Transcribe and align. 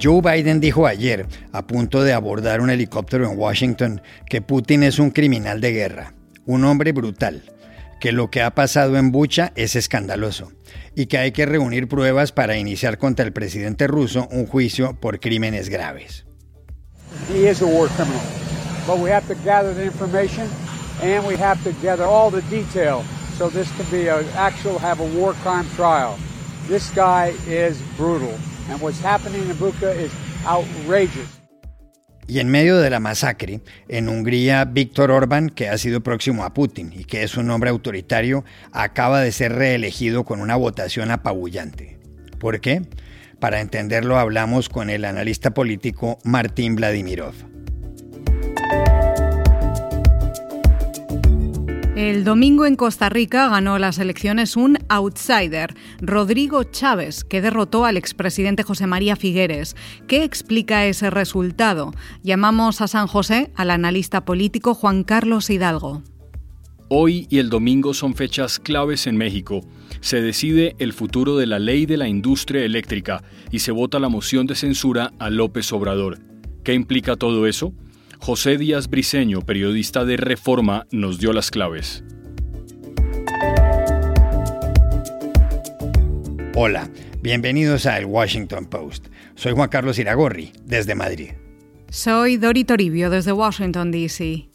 Joe 0.00 0.20
Biden 0.20 0.60
dijo 0.60 0.86
ayer, 0.86 1.26
a 1.52 1.66
punto 1.66 2.04
de 2.04 2.12
abordar 2.12 2.60
un 2.60 2.70
helicóptero 2.70 3.28
en 3.28 3.36
Washington, 3.36 4.00
que 4.28 4.40
Putin 4.40 4.84
es 4.84 5.00
un 5.00 5.10
criminal 5.10 5.60
de 5.60 5.72
guerra, 5.72 6.14
un 6.46 6.64
hombre 6.64 6.92
brutal, 6.92 7.42
que 7.98 8.12
lo 8.12 8.30
que 8.30 8.42
ha 8.42 8.54
pasado 8.54 8.96
en 8.96 9.10
Bucha 9.10 9.52
es 9.56 9.74
escandaloso 9.74 10.52
y 10.94 11.06
que 11.06 11.18
hay 11.18 11.32
que 11.32 11.46
reunir 11.46 11.88
pruebas 11.88 12.30
para 12.30 12.56
iniciar 12.56 12.98
contra 12.98 13.24
el 13.24 13.32
presidente 13.32 13.88
ruso 13.88 14.28
un 14.30 14.46
juicio 14.46 14.94
por 14.94 15.18
crímenes 15.18 15.68
graves. 15.68 16.24
He 17.28 17.50
is 17.50 17.60
a 17.60 17.66
war 17.66 17.88
criminal, 17.88 18.20
but 18.86 18.98
we 18.98 19.10
have 19.10 19.26
to 19.26 19.34
gather 19.44 19.74
the 19.74 19.84
information 19.84 20.46
and 21.02 21.26
we 21.26 21.34
have 21.36 21.60
to 21.64 21.72
gather 21.82 22.04
all 22.04 22.30
the 22.30 22.42
detail 22.48 23.02
so 23.36 23.50
this 23.50 23.68
can 23.76 23.86
be 23.90 24.08
an 24.08 24.24
actual 24.36 24.78
have 24.78 25.00
a 25.00 25.18
war 25.18 25.34
crime 25.42 25.66
trial. 25.74 26.16
This 26.68 26.92
guy 26.94 27.32
is 27.48 27.80
brutal 27.96 28.34
and 28.68 28.78
what's 28.82 29.00
happening 29.00 29.40
in 29.40 29.56
Bucha 29.56 29.96
is 29.96 30.12
outrageous. 30.44 31.40
Y 32.26 32.40
en 32.40 32.50
medio 32.50 32.76
de 32.76 32.90
la 32.90 33.00
masacre, 33.00 33.62
en 33.88 34.10
Hungría, 34.10 34.66
Víctor 34.66 35.10
Orbán, 35.10 35.48
que 35.48 35.70
ha 35.70 35.78
sido 35.78 36.02
próximo 36.02 36.44
a 36.44 36.52
Putin 36.52 36.92
y 36.94 37.04
que 37.04 37.22
es 37.22 37.38
un 37.38 37.48
hombre 37.50 37.70
autoritario, 37.70 38.44
acaba 38.70 39.22
de 39.22 39.32
ser 39.32 39.54
reelegido 39.54 40.24
con 40.24 40.42
una 40.42 40.56
votación 40.56 41.10
apabullante. 41.10 41.98
¿Por 42.38 42.60
qué? 42.60 42.82
Para 43.40 43.60
entenderlo 43.62 44.18
hablamos 44.18 44.68
con 44.68 44.90
el 44.90 45.06
analista 45.06 45.54
político 45.54 46.18
Martín 46.22 46.76
Vladimirov. 46.76 47.47
El 51.98 52.22
domingo 52.22 52.64
en 52.64 52.76
Costa 52.76 53.08
Rica 53.08 53.48
ganó 53.48 53.76
las 53.80 53.98
elecciones 53.98 54.56
un 54.56 54.78
outsider, 54.88 55.74
Rodrigo 56.00 56.62
Chávez, 56.62 57.24
que 57.24 57.40
derrotó 57.40 57.84
al 57.84 57.96
expresidente 57.96 58.62
José 58.62 58.86
María 58.86 59.16
Figueres. 59.16 59.74
¿Qué 60.06 60.22
explica 60.22 60.86
ese 60.86 61.10
resultado? 61.10 61.92
Llamamos 62.22 62.82
a 62.82 62.86
San 62.86 63.08
José 63.08 63.50
al 63.56 63.72
analista 63.72 64.24
político 64.24 64.74
Juan 64.74 65.02
Carlos 65.02 65.50
Hidalgo. 65.50 66.04
Hoy 66.88 67.26
y 67.30 67.38
el 67.38 67.50
domingo 67.50 67.92
son 67.94 68.14
fechas 68.14 68.60
claves 68.60 69.08
en 69.08 69.16
México. 69.16 69.62
Se 70.00 70.22
decide 70.22 70.76
el 70.78 70.92
futuro 70.92 71.36
de 71.36 71.46
la 71.46 71.58
ley 71.58 71.84
de 71.84 71.96
la 71.96 72.06
industria 72.06 72.64
eléctrica 72.64 73.24
y 73.50 73.58
se 73.58 73.72
vota 73.72 73.98
la 73.98 74.08
moción 74.08 74.46
de 74.46 74.54
censura 74.54 75.14
a 75.18 75.30
López 75.30 75.72
Obrador. 75.72 76.20
¿Qué 76.62 76.74
implica 76.74 77.16
todo 77.16 77.48
eso? 77.48 77.72
José 78.20 78.58
Díaz 78.58 78.88
Briceño, 78.88 79.40
periodista 79.42 80.04
de 80.04 80.16
Reforma, 80.16 80.86
nos 80.90 81.18
dio 81.18 81.32
las 81.32 81.50
claves. 81.50 82.04
Hola, 86.54 86.90
bienvenidos 87.22 87.86
a 87.86 87.96
El 87.98 88.06
Washington 88.06 88.66
Post. 88.66 89.06
Soy 89.34 89.52
Juan 89.52 89.68
Carlos 89.68 89.98
Iragorri, 89.98 90.52
desde 90.64 90.94
Madrid. 90.94 91.30
Soy 91.90 92.36
Dori 92.36 92.64
Toribio, 92.64 93.08
desde 93.08 93.32
Washington, 93.32 93.90
D.C. 93.92 94.48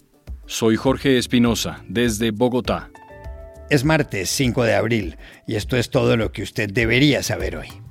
Soy 0.46 0.76
Jorge 0.76 1.18
Espinosa, 1.18 1.84
desde 1.88 2.32
Bogotá. 2.32 2.92
Es 3.70 3.86
martes 3.86 4.30
5 4.30 4.66
de 4.66 4.76
abril 4.76 5.18
y 5.48 5.56
esto 5.56 5.78
es 5.78 5.90
todo 5.90 6.16
lo 6.18 6.32
que 6.32 6.44
usted 6.44 6.70
debería 6.72 7.24
saber 7.24 7.56
hoy. 7.56 7.83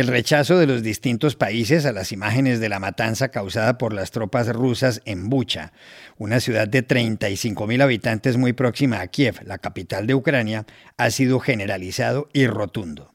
El 0.00 0.06
rechazo 0.06 0.56
de 0.56 0.66
los 0.66 0.82
distintos 0.82 1.36
países 1.36 1.84
a 1.84 1.92
las 1.92 2.10
imágenes 2.10 2.58
de 2.58 2.70
la 2.70 2.78
matanza 2.78 3.28
causada 3.28 3.76
por 3.76 3.92
las 3.92 4.12
tropas 4.12 4.48
rusas 4.48 5.02
en 5.04 5.28
Bucha, 5.28 5.74
una 6.16 6.40
ciudad 6.40 6.66
de 6.66 6.88
35.000 6.88 7.82
habitantes 7.82 8.38
muy 8.38 8.54
próxima 8.54 9.02
a 9.02 9.08
Kiev, 9.08 9.42
la 9.44 9.58
capital 9.58 10.06
de 10.06 10.14
Ucrania, 10.14 10.64
ha 10.96 11.10
sido 11.10 11.38
generalizado 11.38 12.30
y 12.32 12.46
rotundo. 12.46 13.12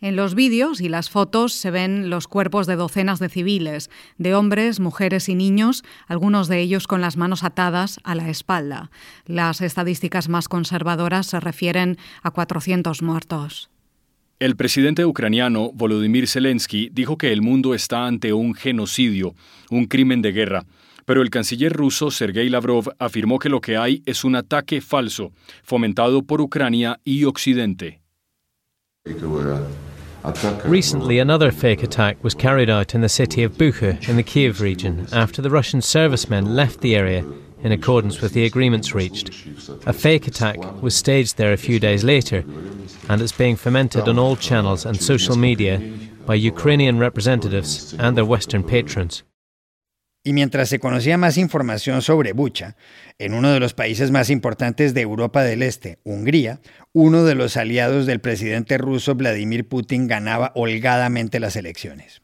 En 0.00 0.16
los 0.16 0.34
vídeos 0.34 0.80
y 0.80 0.88
las 0.88 1.10
fotos 1.10 1.52
se 1.52 1.70
ven 1.70 2.08
los 2.08 2.26
cuerpos 2.26 2.66
de 2.66 2.76
docenas 2.76 3.18
de 3.18 3.28
civiles, 3.28 3.90
de 4.16 4.34
hombres, 4.34 4.80
mujeres 4.80 5.28
y 5.28 5.34
niños, 5.34 5.84
algunos 6.06 6.48
de 6.48 6.60
ellos 6.60 6.86
con 6.86 7.02
las 7.02 7.18
manos 7.18 7.44
atadas 7.44 8.00
a 8.02 8.14
la 8.14 8.30
espalda. 8.30 8.90
Las 9.26 9.60
estadísticas 9.60 10.30
más 10.30 10.48
conservadoras 10.48 11.26
se 11.26 11.38
refieren 11.38 11.98
a 12.22 12.30
400 12.30 13.02
muertos. 13.02 13.68
El 14.40 14.54
presidente 14.54 15.04
ucraniano 15.04 15.72
Volodymyr 15.74 16.28
Zelensky 16.28 16.90
dijo 16.92 17.18
que 17.18 17.32
el 17.32 17.42
mundo 17.42 17.74
está 17.74 18.06
ante 18.06 18.32
un 18.32 18.54
genocidio, 18.54 19.34
un 19.68 19.86
crimen 19.86 20.22
de 20.22 20.30
guerra, 20.30 20.64
pero 21.04 21.22
el 21.22 21.30
canciller 21.30 21.72
ruso 21.72 22.12
Sergei 22.12 22.48
Lavrov 22.48 22.92
afirmó 23.00 23.40
que 23.40 23.48
lo 23.48 23.60
que 23.60 23.76
hay 23.76 24.00
es 24.06 24.22
un 24.22 24.36
ataque 24.36 24.80
falso, 24.80 25.32
fomentado 25.64 26.22
por 26.22 26.40
Ucrania 26.40 27.00
y 27.02 27.24
Occidente. 27.24 28.00
Recently, 30.64 31.18
another 31.18 31.50
fake 31.50 31.82
attack 31.82 32.22
was 32.22 32.36
carried 32.36 32.70
out 32.70 32.94
in 32.94 33.00
the 33.00 33.08
city 33.08 33.42
of 33.42 33.58
Bucha 33.58 33.98
in 34.08 34.14
the 34.14 34.22
Kiev 34.22 34.60
region 34.60 35.04
after 35.12 35.42
the 35.42 35.50
Russian 35.50 35.82
servicemen 35.82 36.54
left 36.54 36.80
the 36.80 36.94
area 36.94 37.24
in 37.62 37.72
accordance 37.72 38.20
with 38.20 38.32
the 38.32 38.44
agreements 38.44 38.94
reached. 38.94 39.30
A 39.86 39.92
fake 39.92 40.26
attack 40.26 40.58
was 40.82 40.94
staged 40.94 41.36
there 41.36 41.52
a 41.52 41.56
few 41.56 41.78
days 41.78 42.04
later, 42.04 42.44
and 43.08 43.20
it's 43.20 43.36
being 43.36 43.56
fomented 43.56 44.08
on 44.08 44.18
all 44.18 44.36
channels 44.36 44.86
and 44.86 45.00
social 45.00 45.36
media 45.36 45.80
by 46.26 46.34
Ukrainian 46.34 46.98
representatives 46.98 47.94
and 47.98 48.16
their 48.16 48.24
Western 48.24 48.62
patrons. 48.62 49.22
Y 50.24 50.32
mientras 50.32 50.68
se 50.68 50.78
conocía 50.78 51.16
más 51.16 51.38
información 51.38 52.02
sobre 52.02 52.32
Bucha, 52.32 52.76
en 53.18 53.32
uno 53.32 53.50
de 53.52 53.60
los 53.60 53.72
países 53.72 54.10
más 54.10 54.28
importantes 54.28 54.92
de 54.92 55.00
Europa 55.00 55.42
del 55.42 55.62
Este, 55.62 56.00
Hungría, 56.04 56.60
uno 56.92 57.24
de 57.24 57.34
los 57.34 57.56
aliados 57.56 58.04
del 58.04 58.20
presidente 58.20 58.76
ruso 58.76 59.14
Vladimir 59.14 59.66
Putin 59.68 60.06
ganaba 60.06 60.52
holgadamente 60.54 61.40
las 61.40 61.56
elecciones. 61.56 62.20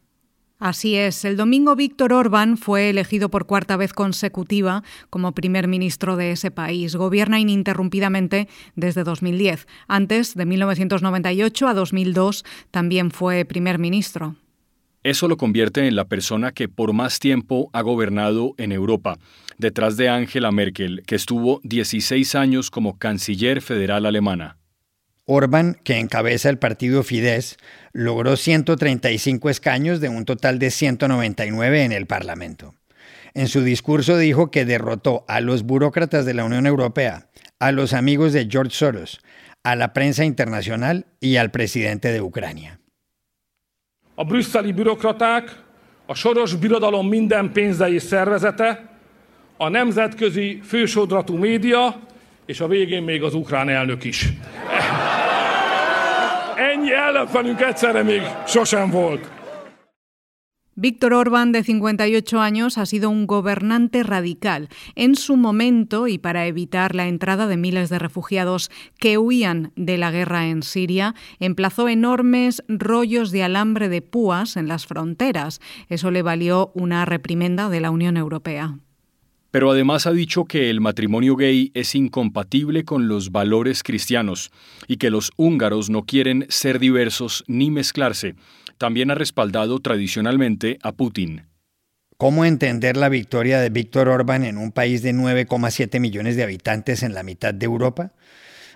Así 0.64 0.96
es, 0.96 1.26
el 1.26 1.36
domingo 1.36 1.76
Víctor 1.76 2.14
Orbán 2.14 2.56
fue 2.56 2.88
elegido 2.88 3.28
por 3.28 3.44
cuarta 3.44 3.76
vez 3.76 3.92
consecutiva 3.92 4.82
como 5.10 5.32
primer 5.32 5.68
ministro 5.68 6.16
de 6.16 6.30
ese 6.30 6.50
país. 6.50 6.96
Gobierna 6.96 7.38
ininterrumpidamente 7.38 8.48
desde 8.74 9.04
2010. 9.04 9.66
Antes, 9.88 10.34
de 10.34 10.46
1998 10.46 11.68
a 11.68 11.74
2002, 11.74 12.46
también 12.70 13.10
fue 13.10 13.44
primer 13.44 13.78
ministro. 13.78 14.36
Eso 15.02 15.28
lo 15.28 15.36
convierte 15.36 15.86
en 15.86 15.96
la 15.96 16.06
persona 16.06 16.52
que 16.52 16.66
por 16.66 16.94
más 16.94 17.18
tiempo 17.18 17.68
ha 17.74 17.82
gobernado 17.82 18.54
en 18.56 18.72
Europa, 18.72 19.18
detrás 19.58 19.98
de 19.98 20.08
Angela 20.08 20.50
Merkel, 20.50 21.02
que 21.06 21.16
estuvo 21.16 21.60
16 21.64 22.34
años 22.36 22.70
como 22.70 22.96
canciller 22.96 23.60
federal 23.60 24.06
alemana. 24.06 24.56
Orbán, 25.26 25.78
que 25.84 25.98
encabeza 25.98 26.50
el 26.50 26.58
partido 26.58 27.02
Fidesz, 27.02 27.56
logró 27.92 28.36
135 28.36 29.48
escaños 29.48 30.00
de 30.00 30.10
un 30.10 30.24
total 30.26 30.58
de 30.58 30.70
199 30.70 31.84
en 31.84 31.92
el 31.92 32.06
Parlamento. 32.06 32.74
En 33.32 33.48
su 33.48 33.62
discurso 33.62 34.18
dijo 34.18 34.50
que 34.50 34.64
derrotó 34.64 35.24
a 35.26 35.40
los 35.40 35.62
burócratas 35.62 36.26
de 36.26 36.34
la 36.34 36.44
Unión 36.44 36.66
Europea, 36.66 37.28
a 37.58 37.72
los 37.72 37.94
amigos 37.94 38.32
de 38.32 38.46
George 38.50 38.76
Soros, 38.76 39.20
a 39.62 39.76
la 39.76 39.94
prensa 39.94 40.24
internacional 40.24 41.06
y 41.20 41.36
al 41.36 41.50
presidente 41.50 42.12
de 42.12 42.20
Ucrania. 42.20 42.78
A 44.16 44.24
brüsszeli 44.24 44.72
bürokraták, 44.72 45.62
a 46.06 46.14
soros 46.14 46.54
birodalom 46.54 47.08
minden 47.08 47.52
pénzei 47.52 47.98
szervezete, 47.98 48.88
a 49.56 49.68
nemzetközi 49.68 50.60
fősodratú 50.62 51.36
média, 51.36 52.00
és 52.46 52.60
a 52.60 52.68
végén 52.68 53.02
még 53.02 53.22
az 53.22 53.34
ukrán 53.34 53.68
elnök 53.68 54.04
is. 54.04 54.32
Víctor 60.76 61.14
Orbán, 61.14 61.52
de 61.52 61.62
58 61.62 62.40
años, 62.40 62.78
ha 62.78 62.86
sido 62.86 63.08
un 63.08 63.28
gobernante 63.28 64.02
radical 64.02 64.68
en 64.96 65.14
su 65.14 65.36
momento 65.36 66.08
y 66.08 66.18
para 66.18 66.46
evitar 66.46 66.96
la 66.96 67.06
entrada 67.06 67.46
de 67.46 67.56
miles 67.56 67.90
de 67.90 68.00
refugiados 68.00 68.72
que 68.98 69.16
huían 69.16 69.72
de 69.76 69.98
la 69.98 70.10
guerra 70.10 70.48
en 70.48 70.64
Siria, 70.64 71.14
emplazó 71.38 71.88
enormes 71.88 72.64
rollos 72.66 73.30
de 73.30 73.44
alambre 73.44 73.88
de 73.88 74.02
púas 74.02 74.56
en 74.56 74.66
las 74.66 74.86
fronteras. 74.86 75.60
Eso 75.88 76.10
le 76.10 76.22
valió 76.22 76.72
una 76.74 77.04
reprimenda 77.04 77.68
de 77.68 77.80
la 77.80 77.92
Unión 77.92 78.16
Europea. 78.16 78.78
Pero 79.54 79.70
además 79.70 80.08
ha 80.08 80.10
dicho 80.10 80.46
que 80.46 80.68
el 80.68 80.80
matrimonio 80.80 81.36
gay 81.36 81.70
es 81.74 81.94
incompatible 81.94 82.84
con 82.84 83.06
los 83.06 83.30
valores 83.30 83.84
cristianos 83.84 84.50
y 84.88 84.96
que 84.96 85.10
los 85.10 85.30
húngaros 85.36 85.90
no 85.90 86.02
quieren 86.02 86.46
ser 86.48 86.80
diversos 86.80 87.44
ni 87.46 87.70
mezclarse. 87.70 88.34
También 88.78 89.12
ha 89.12 89.14
respaldado 89.14 89.78
tradicionalmente 89.78 90.80
a 90.82 90.90
Putin. 90.90 91.46
¿Cómo 92.16 92.44
entender 92.44 92.96
la 92.96 93.08
victoria 93.08 93.60
de 93.60 93.70
Víctor 93.70 94.08
Orbán 94.08 94.42
en 94.42 94.58
un 94.58 94.72
país 94.72 95.02
de 95.02 95.14
9,7 95.14 96.00
millones 96.00 96.34
de 96.34 96.42
habitantes 96.42 97.04
en 97.04 97.14
la 97.14 97.22
mitad 97.22 97.54
de 97.54 97.66
Europa? 97.66 98.10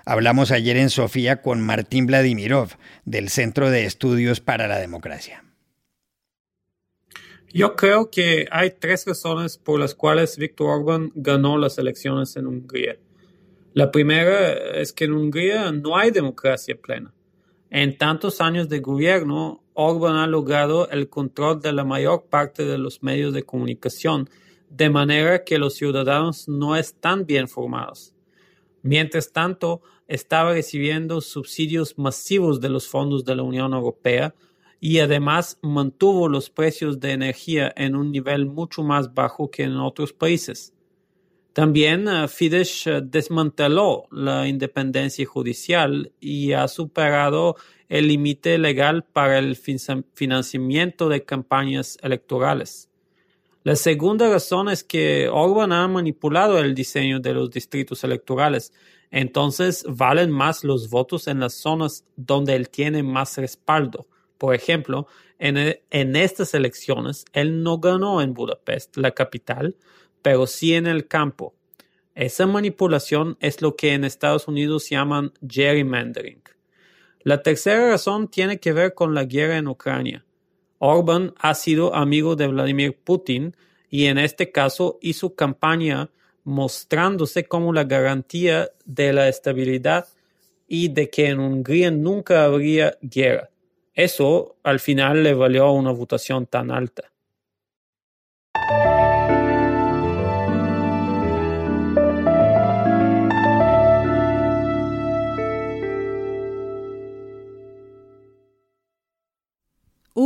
Hablamos 0.06 0.52
ayer 0.52 0.76
en 0.76 0.90
Sofía 0.90 1.42
con 1.42 1.60
Martín 1.60 2.06
Vladimirov, 2.06 2.76
del 3.04 3.30
Centro 3.30 3.72
de 3.72 3.84
Estudios 3.84 4.40
para 4.40 4.68
la 4.68 4.78
Democracia. 4.78 5.42
Yo 7.52 7.76
creo 7.76 8.10
que 8.10 8.46
hay 8.50 8.72
tres 8.78 9.06
razones 9.06 9.56
por 9.56 9.80
las 9.80 9.94
cuales 9.94 10.36
Viktor 10.36 10.80
Orbán 10.80 11.12
ganó 11.14 11.56
las 11.56 11.78
elecciones 11.78 12.36
en 12.36 12.46
Hungría. 12.46 12.98
La 13.72 13.90
primera 13.90 14.52
es 14.78 14.92
que 14.92 15.06
en 15.06 15.12
Hungría 15.12 15.72
no 15.72 15.96
hay 15.96 16.10
democracia 16.10 16.76
plena. 16.80 17.14
En 17.70 17.96
tantos 17.96 18.40
años 18.40 18.68
de 18.68 18.80
gobierno, 18.80 19.62
Orbán 19.72 20.16
ha 20.16 20.26
logrado 20.26 20.90
el 20.90 21.08
control 21.08 21.60
de 21.60 21.72
la 21.72 21.84
mayor 21.84 22.24
parte 22.24 22.64
de 22.64 22.76
los 22.76 23.02
medios 23.02 23.32
de 23.32 23.44
comunicación, 23.44 24.28
de 24.68 24.90
manera 24.90 25.44
que 25.44 25.58
los 25.58 25.74
ciudadanos 25.74 26.48
no 26.48 26.76
están 26.76 27.24
bien 27.24 27.48
formados. 27.48 28.14
Mientras 28.82 29.32
tanto, 29.32 29.80
estaba 30.06 30.52
recibiendo 30.52 31.20
subsidios 31.20 31.96
masivos 31.96 32.60
de 32.60 32.68
los 32.68 32.88
fondos 32.88 33.24
de 33.24 33.36
la 33.36 33.42
Unión 33.42 33.72
Europea 33.72 34.34
y 34.80 35.00
además 35.00 35.58
mantuvo 35.62 36.28
los 36.28 36.50
precios 36.50 37.00
de 37.00 37.12
energía 37.12 37.72
en 37.76 37.96
un 37.96 38.12
nivel 38.12 38.46
mucho 38.46 38.82
más 38.82 39.12
bajo 39.12 39.50
que 39.50 39.64
en 39.64 39.76
otros 39.76 40.12
países. 40.12 40.72
También 41.52 42.06
uh, 42.06 42.28
Fidesz 42.28 42.86
eh, 42.86 43.00
desmanteló 43.02 44.06
la 44.12 44.46
independencia 44.46 45.26
judicial 45.26 46.12
y 46.20 46.52
ha 46.52 46.68
superado 46.68 47.56
el 47.88 48.06
límite 48.06 48.58
legal 48.58 49.02
para 49.02 49.38
el 49.38 49.56
financiamiento 49.56 51.08
de 51.08 51.24
campañas 51.24 51.98
electorales. 52.02 52.88
La 53.64 53.74
segunda 53.74 54.30
razón 54.30 54.68
es 54.68 54.84
que 54.84 55.28
Orban 55.28 55.72
ha 55.72 55.88
manipulado 55.88 56.58
el 56.58 56.74
diseño 56.74 57.18
de 57.18 57.34
los 57.34 57.50
distritos 57.50 58.04
electorales, 58.04 58.72
entonces 59.10 59.84
valen 59.88 60.30
más 60.30 60.62
los 60.62 60.88
votos 60.90 61.26
en 61.26 61.40
las 61.40 61.54
zonas 61.54 62.04
donde 62.14 62.54
él 62.54 62.68
tiene 62.68 63.02
más 63.02 63.36
respaldo. 63.36 64.06
Por 64.38 64.54
ejemplo, 64.54 65.06
en, 65.38 65.78
en 65.90 66.16
estas 66.16 66.54
elecciones 66.54 67.24
él 67.32 67.62
no 67.62 67.78
ganó 67.78 68.22
en 68.22 68.34
Budapest, 68.34 68.96
la 68.96 69.10
capital, 69.10 69.76
pero 70.22 70.46
sí 70.46 70.74
en 70.74 70.86
el 70.86 71.06
campo. 71.06 71.54
Esa 72.14 72.46
manipulación 72.46 73.36
es 73.40 73.62
lo 73.62 73.76
que 73.76 73.92
en 73.92 74.04
Estados 74.04 74.48
Unidos 74.48 74.88
llaman 74.88 75.32
gerrymandering. 75.48 76.42
La 77.20 77.42
tercera 77.42 77.90
razón 77.90 78.28
tiene 78.28 78.58
que 78.58 78.72
ver 78.72 78.94
con 78.94 79.14
la 79.14 79.24
guerra 79.24 79.56
en 79.56 79.68
Ucrania. 79.68 80.24
Orban 80.78 81.34
ha 81.38 81.54
sido 81.54 81.94
amigo 81.94 82.36
de 82.36 82.46
Vladimir 82.46 82.98
Putin 83.04 83.56
y 83.90 84.06
en 84.06 84.18
este 84.18 84.50
caso 84.52 84.98
hizo 85.00 85.34
campaña 85.34 86.10
mostrándose 86.44 87.44
como 87.44 87.72
la 87.72 87.84
garantía 87.84 88.70
de 88.84 89.12
la 89.12 89.28
estabilidad 89.28 90.08
y 90.66 90.88
de 90.88 91.10
que 91.10 91.28
en 91.28 91.40
Hungría 91.40 91.90
nunca 91.90 92.44
habría 92.44 92.96
guerra. 93.00 93.50
Eso 93.98 94.60
al 94.62 94.78
final 94.78 95.24
le 95.24 95.34
valió 95.34 95.72
una 95.72 95.90
votación 95.90 96.46
tan 96.46 96.70
alta. 96.70 97.10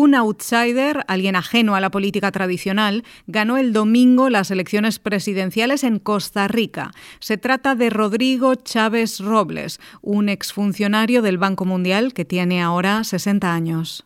Un 0.02 0.16
outsider, 0.16 1.04
alguien 1.06 1.36
ajeno 1.36 1.76
a 1.76 1.80
la 1.80 1.92
política 1.92 2.32
tradicional, 2.32 3.04
ganó 3.28 3.56
el 3.56 3.72
domingo 3.72 4.30
las 4.30 4.50
elecciones 4.50 4.98
presidenciales 4.98 5.84
en 5.84 6.00
Costa 6.00 6.48
Rica. 6.48 6.90
Se 7.20 7.38
trata 7.38 7.76
de 7.76 7.88
Rodrigo 7.88 8.56
Chávez 8.56 9.20
Robles, 9.20 9.78
un 10.00 10.28
exfuncionario 10.28 11.22
del 11.22 11.38
Banco 11.38 11.64
Mundial 11.66 12.14
que 12.14 12.24
tiene 12.24 12.60
ahora 12.60 13.04
60 13.04 13.54
años. 13.54 14.04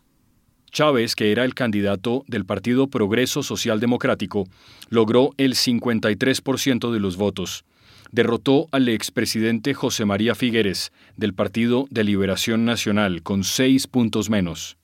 Chávez, 0.71 1.15
que 1.15 1.31
era 1.31 1.43
el 1.43 1.55
candidato 1.55 2.23
del 2.27 2.45
Partido 2.45 2.85
Progreso 2.91 3.41
Social 3.41 3.79
Democrático, 3.79 4.43
logró 4.89 5.31
el 5.37 5.55
53% 5.55 6.91
de 6.91 6.99
los 6.99 7.17
votos. 7.17 7.65
Derrotó 8.11 8.67
al 8.71 8.87
expresidente 8.87 9.73
José 9.73 10.05
María 10.05 10.35
Figueres, 10.35 10.91
del 11.15 11.33
Partido 11.33 11.87
de 11.89 12.03
Liberación 12.03 12.65
Nacional, 12.65 13.23
con 13.23 13.43
seis 13.43 13.87
puntos 13.87 14.29
menos. 14.29 14.77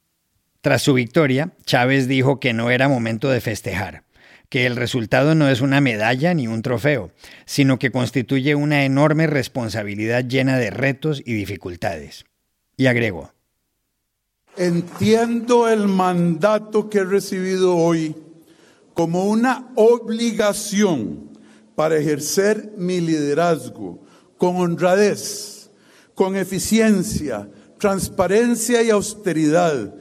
Tras 0.64 0.82
su 0.82 0.94
victoria, 0.94 1.52
Chávez 1.66 2.08
dijo 2.08 2.40
que 2.40 2.54
no 2.54 2.72
era 2.72 2.88
momento 2.88 3.30
de 3.30 3.42
festejar, 3.42 4.06
que 4.48 4.66
el 4.66 4.78
resultado 4.78 5.36
no 5.36 5.50
es 5.50 5.60
una 5.60 5.82
medalla 5.82 6.34
ni 6.34 6.48
un 6.48 6.62
trofeo, 6.62 7.12
sino 7.44 7.78
que 7.80 7.92
constituye 7.92 8.56
una 8.56 8.86
enorme 8.86 9.28
responsabilidad 9.28 10.24
llena 10.24 10.58
de 10.58 10.70
retos 10.70 11.22
y 11.26 11.34
dificultades. 11.34 12.24
Y 12.78 12.86
agregó, 12.86 13.34
Entiendo 14.56 15.68
el 15.68 15.90
mandato 15.90 16.90
que 16.90 17.00
he 17.00 17.04
recibido 17.04 17.76
hoy 17.76 18.16
como 18.94 19.26
una 19.26 19.68
obligación 19.76 21.30
para 21.76 21.98
ejercer 21.98 22.72
mi 22.78 23.02
liderazgo 23.02 24.02
con 24.38 24.56
honradez, 24.56 25.72
con 26.16 26.38
eficiencia, 26.38 27.50
transparencia 27.78 28.82
y 28.82 28.92
austeridad 28.92 29.94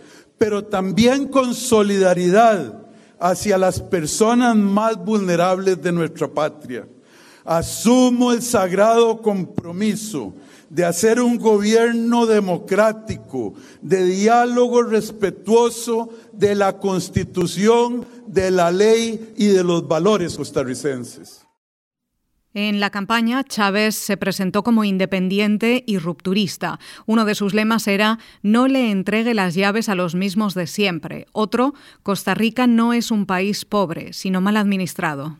pero 0.43 0.65
también 0.65 1.29
con 1.29 1.55
solidaridad 1.55 2.83
hacia 3.21 3.57
las 3.57 3.81
personas 3.81 4.57
más 4.57 4.97
vulnerables 4.97 5.81
de 5.81 5.93
nuestra 5.93 6.27
patria. 6.27 6.85
Asumo 7.45 8.33
el 8.33 8.43
sagrado 8.43 9.23
compromiso 9.23 10.35
de 10.69 10.85
hacer 10.85 11.21
un 11.21 11.39
gobierno 11.39 12.27
democrático, 12.27 13.55
de 13.83 14.05
diálogo 14.05 14.83
respetuoso 14.83 16.09
de 16.33 16.57
la 16.57 16.77
constitución, 16.77 18.05
de 18.27 18.51
la 18.51 18.73
ley 18.73 19.35
y 19.37 19.47
de 19.47 19.63
los 19.63 19.87
valores 19.87 20.37
costarricenses. 20.37 21.42
En 22.55 22.81
la 22.81 22.91
campaña, 22.91 23.45
Chávez 23.45 23.95
se 23.95 24.19
presentó 24.19 24.63
como 24.63 24.85
independiente 24.85 25.85
y 25.87 25.97
rupturista. 25.97 26.79
Uno 27.07 27.25
de 27.25 27.35
sus 27.35 27.55
lemas 27.55 27.89
era 27.89 28.19
No 28.43 28.69
le 28.69 28.91
entregue 28.91 29.33
las 29.33 29.55
llaves 29.55 29.89
a 29.89 29.95
los 29.95 30.15
mismos 30.15 30.53
de 30.55 30.67
siempre. 30.67 31.27
Otro, 31.33 31.73
Costa 32.03 32.35
Rica 32.35 32.67
no 32.67 32.93
es 32.93 33.11
un 33.11 33.25
país 33.25 33.65
pobre, 33.65 34.13
sino 34.13 34.43
mal 34.43 34.59
administrado. 34.59 35.39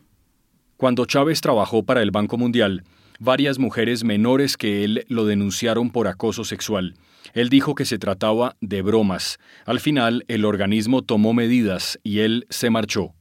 Cuando 0.75 1.05
Chávez 1.05 1.41
trabajó 1.41 1.83
para 1.83 2.01
el 2.01 2.09
Banco 2.09 2.37
Mundial, 2.39 2.83
varias 3.19 3.59
mujeres 3.59 4.03
menores 4.03 4.57
que 4.57 4.83
él 4.83 5.05
lo 5.07 5.25
denunciaron 5.25 5.91
por 5.91 6.07
acoso 6.07 6.43
sexual. 6.43 6.95
Él 7.33 7.49
dijo 7.49 7.75
que 7.75 7.85
se 7.85 7.99
trataba 7.99 8.55
de 8.59 8.81
bromas. 8.81 9.37
Al 9.65 9.79
final, 9.79 10.25
el 10.27 10.45
organismo 10.45 11.03
tomó 11.03 11.33
medidas 11.33 11.99
y 12.03 12.19
él 12.19 12.47
se 12.49 12.71
marchó. 12.71 13.13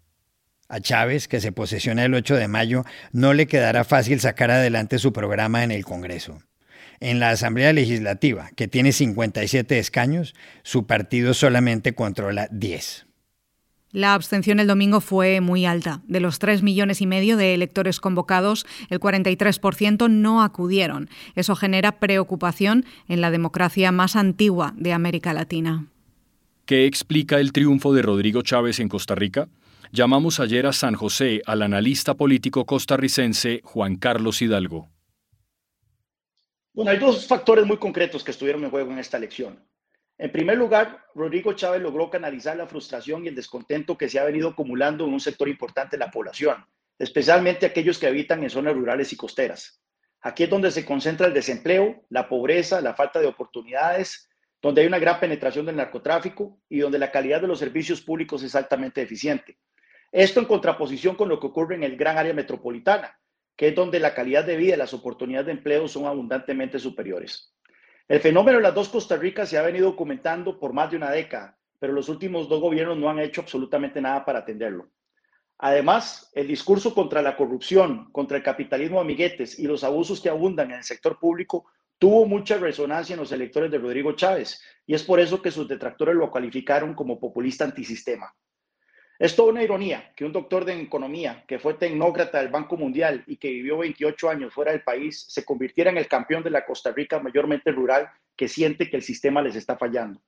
A 0.72 0.81
Chávez, 0.81 1.29
que 1.29 1.43
se 1.43 1.52
posesiona 1.52 2.02
el 2.02 2.14
8 2.14 2.34
de 2.34 2.48
mayo, 2.48 2.84
no 3.12 3.34
le 3.34 3.46
quedará 3.46 3.84
fácil 3.84 4.20
sacar 4.20 4.50
adelante 4.50 4.98
su 4.98 5.12
programa 5.12 5.64
en 5.64 5.70
el 5.70 5.84
Congreso. 5.84 6.41
En 6.98 7.20
la 7.20 7.29
Asamblea 7.29 7.74
Legislativa, 7.74 8.48
que 8.56 8.69
tiene 8.69 8.93
57 8.93 9.79
escaños, 9.79 10.34
su 10.62 10.86
partido 10.86 11.34
solamente 11.34 11.94
controla 11.94 12.48
10. 12.50 13.05
La 13.91 14.14
abstención 14.14 14.60
el 14.60 14.67
domingo 14.67 15.02
fue 15.02 15.43
muy 15.43 15.67
alta. 15.67 16.00
De 16.06 16.20
los 16.20 16.38
3 16.38 16.62
millones 16.62 17.02
y 17.02 17.06
medio 17.06 17.36
de 17.36 17.52
electores 17.52 18.00
convocados, 18.00 18.64
el 18.88 18.98
43% 18.98 20.08
no 20.08 20.43
acudieron. 20.43 21.10
Eso 21.34 21.55
genera 21.55 22.00
preocupación 22.00 22.86
en 23.08 23.20
la 23.20 23.31
democracia 23.31 23.93
más 23.93 24.17
antigua 24.17 24.72
de 24.79 24.94
América 24.94 25.34
Latina. 25.34 25.88
¿Qué 26.64 26.86
explica 26.86 27.41
el 27.41 27.52
triunfo 27.52 27.93
de 27.93 28.00
Rodrigo 28.00 28.41
Chávez 28.41 28.81
en 28.81 28.88
Costa 28.88 29.14
Rica? 29.14 29.48
Llamamos 29.94 30.41
ayer 30.41 30.65
a 30.67 30.72
San 30.72 30.94
José 30.94 31.43
al 31.44 31.61
analista 31.61 32.15
político 32.15 32.65
costarricense 32.65 33.61
Juan 33.63 33.96
Carlos 33.96 34.41
Hidalgo. 34.41 34.89
Bueno, 36.72 36.93
hay 36.93 36.96
dos 36.96 37.27
factores 37.27 37.67
muy 37.67 37.77
concretos 37.77 38.25
que 38.25 38.31
estuvieron 38.31 38.65
en 38.65 38.70
juego 38.70 38.91
en 38.91 38.99
esta 38.99 39.19
elección. 39.19 39.63
En 40.17 40.32
primer 40.32 40.56
lugar, 40.56 41.05
Rodrigo 41.15 41.53
Chávez 41.53 41.82
logró 41.82 42.08
canalizar 42.08 42.56
la 42.56 42.67
frustración 42.67 43.27
y 43.27 43.29
el 43.29 43.34
descontento 43.34 43.99
que 43.99 44.08
se 44.08 44.19
ha 44.19 44.25
venido 44.25 44.49
acumulando 44.49 45.05
en 45.05 45.13
un 45.13 45.20
sector 45.20 45.46
importante 45.46 45.99
de 45.99 46.05
la 46.06 46.11
población, 46.11 46.65
especialmente 46.99 47.67
aquellos 47.67 47.99
que 47.99 48.06
habitan 48.06 48.43
en 48.43 48.49
zonas 48.49 48.72
rurales 48.72 49.13
y 49.13 49.17
costeras. 49.17 49.82
Aquí 50.22 50.44
es 50.44 50.49
donde 50.49 50.70
se 50.70 50.87
concentra 50.87 51.27
el 51.27 51.34
desempleo, 51.34 52.03
la 52.08 52.31
pobreza, 52.31 52.81
la 52.81 52.94
falta 52.94 53.20
de 53.20 53.27
oportunidades, 53.27 54.31
donde 54.63 54.81
hay 54.81 54.87
una 54.87 54.99
gran 54.99 55.20
penetración 55.20 55.67
del 55.67 55.77
narcotráfico 55.77 56.63
y 56.70 56.79
donde 56.79 56.99
la 56.99 57.11
calidad 57.11 57.43
de 57.43 57.49
los 57.49 57.58
servicios 57.58 58.01
públicos 58.01 58.43
es 58.43 58.55
altamente 58.55 59.03
deficiente. 59.03 59.58
Esto 60.12 60.40
en 60.40 60.46
contraposición 60.46 61.16
con 61.16 61.31
lo 61.31 61.40
que 61.40 61.46
ocurre 61.46 61.74
en 61.74 61.84
el 61.84 61.96
gran 61.96 62.19
área 62.19 62.34
metropolitana, 62.34 63.19
que 63.56 63.69
es 63.69 63.74
donde 63.74 63.98
la 63.98 64.14
calidad 64.14 64.44
de 64.44 64.56
vida 64.56 64.74
y 64.74 64.78
las 64.78 64.92
oportunidades 64.92 65.46
de 65.46 65.52
empleo 65.52 65.88
son 65.88 66.04
abundantemente 66.04 66.78
superiores. 66.78 67.54
El 68.08 68.20
fenómeno 68.20 68.58
de 68.58 68.62
las 68.62 68.74
dos 68.74 68.90
Costa 68.90 69.16
Ricas 69.16 69.48
se 69.48 69.56
ha 69.56 69.62
venido 69.62 69.86
documentando 69.86 70.60
por 70.60 70.74
más 70.74 70.90
de 70.90 70.98
una 70.98 71.10
década, 71.10 71.56
pero 71.78 71.94
los 71.94 72.10
últimos 72.10 72.46
dos 72.46 72.60
gobiernos 72.60 72.98
no 72.98 73.08
han 73.08 73.20
hecho 73.20 73.40
absolutamente 73.40 74.02
nada 74.02 74.22
para 74.22 74.40
atenderlo. 74.40 74.90
Además, 75.56 76.31
el 76.34 76.46
discurso 76.46 76.92
contra 76.92 77.22
la 77.22 77.34
corrupción, 77.34 78.12
contra 78.12 78.36
el 78.36 78.42
capitalismo 78.42 79.00
amiguetes 79.00 79.58
y 79.58 79.66
los 79.66 79.82
abusos 79.82 80.20
que 80.20 80.28
abundan 80.28 80.72
en 80.72 80.78
el 80.78 80.84
sector 80.84 81.19
público 81.19 81.64
tuvo 81.98 82.26
mucha 82.26 82.58
resonancia 82.58 83.14
en 83.14 83.20
los 83.20 83.32
electores 83.32 83.70
de 83.70 83.78
Rodrigo 83.78 84.12
Chávez 84.12 84.60
y 84.84 84.94
es 84.94 85.04
por 85.04 85.20
eso 85.20 85.40
que 85.40 85.52
sus 85.52 85.66
detractores 85.69 86.16
lo 86.16 86.31
calificaron 86.31 86.94
como 86.94 87.19
populista 87.19 87.64
antisistema. 87.64 88.34
Es 89.22 89.36
toda 89.36 89.52
una 89.52 89.62
ironía 89.62 90.10
que 90.17 90.24
un 90.24 90.32
doctor 90.32 90.64
de 90.64 90.81
economía 90.81 91.44
que 91.46 91.60
fue 91.60 91.74
tecnócrata 91.74 92.41
del 92.41 92.48
Banco 92.48 92.76
Mundial 92.76 93.22
y 93.29 93.36
que 93.36 93.50
vivió 93.50 93.79
28 93.79 94.29
años 94.29 94.52
fuera 94.52 94.72
del 94.72 94.82
país 94.82 95.26
se 95.29 95.44
convirtiera 95.44 95.93
en 95.93 95.96
el 95.96 96.08
campeón 96.08 96.43
de 96.43 96.50
la 96.50 96.67
Costa 96.67 96.91
Rica 96.91 97.20
mayormente 97.20 97.70
rural 97.70 98.10
que 98.34 98.48
siente 98.48 98.91
que 98.91 98.96
el 98.96 99.02
sistema 99.02 99.41
les 99.41 99.55
está 99.55 99.76
fallando. 99.76 100.20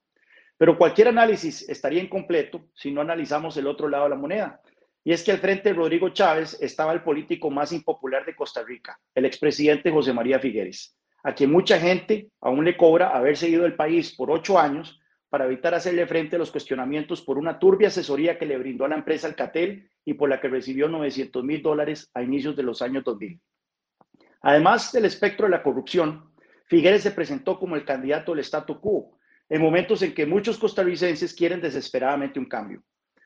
Pero 0.57 0.79
cualquier 0.79 1.09
análisis 1.09 1.69
estaría 1.69 2.01
incompleto 2.01 2.69
si 2.73 2.93
no 2.93 3.01
analizamos 3.01 3.57
el 3.57 3.67
otro 3.67 3.89
lado 3.89 4.05
de 4.05 4.11
la 4.11 4.17
moneda. 4.17 4.61
Y 5.03 5.13
es 5.13 5.25
que 5.25 5.33
al 5.33 5.39
frente 5.39 5.71
de 5.71 5.75
Rodrigo 5.75 6.11
Chávez 6.11 6.57
estaba 6.61 6.93
el 6.93 7.03
político 7.03 7.51
más 7.51 7.73
impopular 7.73 8.25
de 8.25 8.37
Costa 8.37 8.63
Rica, 8.63 9.01
el 9.13 9.25
expresidente 9.25 9.91
José 9.91 10.13
María 10.13 10.39
Figueres, 10.39 10.97
a 11.25 11.35
quien 11.35 11.51
mucha 11.51 11.81
gente 11.81 12.29
aún 12.41 12.65
le 12.65 12.77
cobra 12.77 13.09
haber 13.09 13.37
seguido 13.37 13.67
el 13.67 13.75
país 13.75 14.15
por 14.15 14.31
ocho 14.31 14.57
años 14.57 15.01
para 15.35 15.47
evitar 15.47 15.75
hacerle 15.75 16.07
frente 16.07 16.37
a 16.37 16.39
los 16.39 16.53
cuestionamientos 16.53 17.21
por 17.21 17.39
una 17.39 17.59
turbia 17.59 17.89
asesoría 17.89 18.39
que 18.39 18.47
le 18.47 18.57
brindó 18.57 18.85
a 18.85 18.89
la 18.89 18.95
empresa 18.95 19.27
Alcatel 19.27 19.91
y 20.05 20.15
por 20.15 20.31
la 20.31 20.41
que 20.41 20.47
recibió 20.47 20.89
900 20.89 21.43
mil 21.43 21.61
dólares 21.61 22.09
a 22.15 22.23
inicios 22.23 22.55
de 22.55 22.63
los 22.63 22.81
años 22.83 23.03
2000. 23.03 23.41
Además 24.43 24.93
del 24.93 25.07
espectro 25.07 25.47
de 25.47 25.51
la 25.51 25.65
corrupción, 25.65 26.31
Figueres 26.67 27.03
se 27.03 27.11
presentó 27.11 27.59
como 27.59 27.75
el 27.75 27.85
candidato 27.85 28.31
del 28.31 28.45
statu 28.45 28.81
quo 28.81 29.19
en 29.49 29.61
momentos 29.61 30.03
en 30.03 30.15
que 30.15 30.25
muchos 30.25 30.57
costarricenses 30.57 31.35
quieren 31.35 31.61
desesperadamente 31.61 32.39
un 32.39 32.47
cambio. 32.47 32.85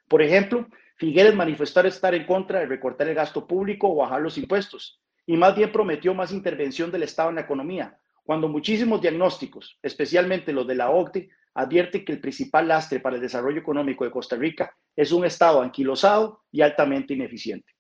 Por 0.09 0.23
ejemplo, 0.23 0.67
Figueres 0.97 1.35
manifestó 1.35 1.83
estar 1.83 2.15
en 2.15 2.25
contra 2.25 2.61
de 2.61 2.67
recortar 2.69 3.07
el 3.07 3.17
gasto 3.17 3.47
público 3.47 3.87
o 3.87 3.97
bajar 3.97 4.23
los 4.23 4.39
impuestos, 4.39 4.99
y 5.27 5.37
más 5.37 5.55
bien 5.55 5.71
prometió 5.71 6.15
más 6.15 6.33
intervención 6.33 6.91
del 6.91 7.03
Estado 7.03 7.29
en 7.29 7.35
la 7.35 7.43
economía, 7.43 7.99
cuando 8.25 8.49
muchísimos 8.49 9.03
diagnósticos, 9.03 9.79
especialmente 9.83 10.55
los 10.55 10.67
de 10.67 10.75
la 10.75 10.89
OCDE, 10.89 11.29
advierten 11.59 12.05
que 12.05 12.13
el 12.13 12.21
principal 12.21 12.69
lastre 12.69 13.01
para 13.01 13.17
el 13.17 13.23
desarrollo 13.23 13.59
económico 13.59 14.05
de 14.05 14.13
Costa 14.13 14.37
Rica 14.37 14.73
es 14.95 15.11
un 15.11 15.25
Estado 15.25 15.61
anquilosado 15.61 16.43
y 16.53 16.61
altamente 16.61 17.15
ineficiente. 17.15 17.73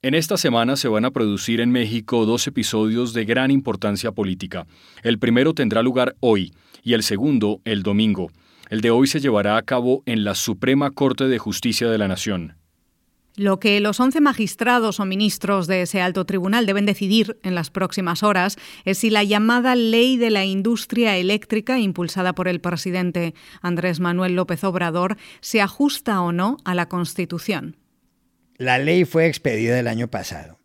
En 0.00 0.14
esta 0.14 0.36
semana 0.36 0.76
se 0.76 0.86
van 0.86 1.04
a 1.04 1.10
producir 1.10 1.60
en 1.60 1.72
México 1.72 2.24
dos 2.26 2.46
episodios 2.46 3.12
de 3.12 3.24
gran 3.24 3.50
importancia 3.50 4.12
política. 4.12 4.68
El 5.02 5.18
primero 5.18 5.52
tendrá 5.52 5.82
lugar 5.82 6.14
hoy 6.20 6.54
y 6.84 6.94
el 6.94 7.02
segundo 7.02 7.60
el 7.64 7.82
domingo. 7.82 8.30
El 8.70 8.82
de 8.82 8.90
hoy 8.90 9.06
se 9.06 9.20
llevará 9.20 9.56
a 9.56 9.62
cabo 9.62 10.02
en 10.04 10.24
la 10.24 10.34
Suprema 10.34 10.90
Corte 10.90 11.26
de 11.26 11.38
Justicia 11.38 11.88
de 11.88 11.96
la 11.96 12.06
Nación. 12.06 12.56
Lo 13.34 13.60
que 13.60 13.80
los 13.80 13.98
11 14.00 14.20
magistrados 14.20 15.00
o 15.00 15.06
ministros 15.06 15.68
de 15.68 15.82
ese 15.82 16.02
alto 16.02 16.26
tribunal 16.26 16.66
deben 16.66 16.84
decidir 16.84 17.38
en 17.44 17.54
las 17.54 17.70
próximas 17.70 18.22
horas 18.22 18.56
es 18.84 18.98
si 18.98 19.10
la 19.10 19.22
llamada 19.22 19.74
Ley 19.76 20.16
de 20.16 20.30
la 20.30 20.44
Industria 20.44 21.16
Eléctrica, 21.16 21.78
impulsada 21.78 22.34
por 22.34 22.48
el 22.48 22.60
presidente 22.60 23.34
Andrés 23.62 24.00
Manuel 24.00 24.34
López 24.34 24.64
Obrador, 24.64 25.16
se 25.40 25.62
ajusta 25.62 26.20
o 26.20 26.32
no 26.32 26.56
a 26.64 26.74
la 26.74 26.88
Constitución. 26.88 27.76
La 28.56 28.78
ley 28.78 29.04
fue 29.04 29.28
expedida 29.28 29.78
el 29.78 29.86
año 29.86 30.08
pasado. 30.08 30.58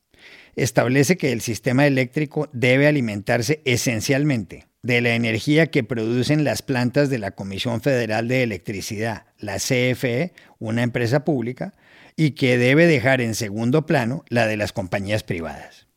Establece 0.56 1.16
que 1.16 1.32
el 1.32 1.42
sistema 1.42 1.86
eléctrico 1.86 2.50
debe 2.54 2.88
alimentarse 2.88 3.62
esencialmente 3.66 4.66
de 4.84 5.02
la 5.02 5.16
energía 5.16 5.68
que 5.68 5.84
producen 5.84 6.44
las 6.44 6.62
plantas 6.62 7.10
de 7.10 7.18
la 7.18 7.32
Comisión 7.32 7.82
Federal 7.82 8.28
de 8.28 8.44
Electricidad, 8.44 9.26
la 9.40 9.56
CFE, 9.56 10.34
una 10.60 10.84
empresa 10.84 11.24
pública, 11.24 11.74
y 12.16 12.32
que 12.32 12.58
debe 12.58 12.86
dejar 12.86 13.22
en 13.22 13.34
segundo 13.34 13.86
plano 13.86 14.24
la 14.28 14.46
de 14.46 14.58
las 14.58 14.74
compañías 14.74 15.24
privadas. 15.24 15.88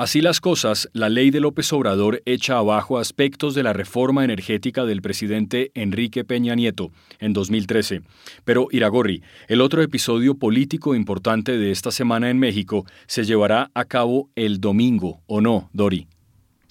Así 0.00 0.22
las 0.22 0.40
cosas, 0.40 0.88
la 0.94 1.10
ley 1.10 1.30
de 1.30 1.40
López 1.40 1.70
Obrador 1.74 2.22
echa 2.24 2.56
abajo 2.56 2.98
aspectos 2.98 3.54
de 3.54 3.62
la 3.62 3.74
reforma 3.74 4.24
energética 4.24 4.86
del 4.86 5.02
presidente 5.02 5.72
Enrique 5.74 6.24
Peña 6.24 6.54
Nieto 6.54 6.90
en 7.18 7.34
2013. 7.34 8.00
Pero 8.44 8.68
Iragorri, 8.70 9.22
el 9.48 9.60
otro 9.60 9.82
episodio 9.82 10.36
político 10.36 10.94
importante 10.94 11.58
de 11.58 11.70
esta 11.70 11.90
semana 11.90 12.30
en 12.30 12.38
México 12.38 12.86
se 13.08 13.24
llevará 13.24 13.70
a 13.74 13.84
cabo 13.84 14.30
el 14.36 14.58
domingo, 14.58 15.20
¿o 15.26 15.42
no, 15.42 15.68
Dori? 15.74 16.06